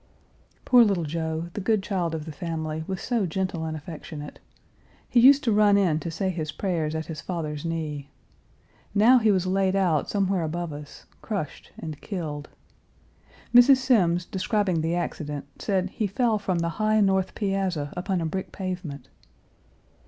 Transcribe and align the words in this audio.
Poor 0.65 0.83
little 0.83 1.03
Joe, 1.03 1.49
the 1.53 1.61
good 1.61 1.83
child 1.83 2.15
of 2.15 2.25
the 2.25 2.31
family, 2.31 2.83
was 2.87 2.99
so 3.03 3.27
gentle 3.27 3.65
and 3.65 3.77
affectionate. 3.77 4.39
He 5.07 5.19
used 5.19 5.43
to 5.43 5.51
run 5.51 5.77
in 5.77 5.99
to 5.99 6.09
say 6.09 6.31
his 6.31 6.51
prayers 6.51 6.95
at 6.95 7.05
his 7.05 7.21
father's 7.21 7.63
knee. 7.63 8.09
Now 8.95 9.19
he 9.19 9.29
was 9.29 9.45
laid 9.45 9.75
out 9.75 10.09
somewhere 10.09 10.41
above 10.41 10.73
us, 10.73 11.05
crushed 11.21 11.71
and 11.77 12.01
killed. 12.01 12.49
Mrs. 13.53 13.77
Semmes, 13.77 14.25
describing 14.25 14.81
the 14.81 14.95
accident, 14.95 15.45
said 15.61 15.91
he 15.91 16.07
fell 16.07 16.39
from 16.39 16.57
the 16.57 16.69
high 16.81 16.99
north 16.99 17.35
piazza 17.35 17.93
upon 17.95 18.21
a 18.21 18.25
brick 18.25 18.51
pavement. 18.51 19.07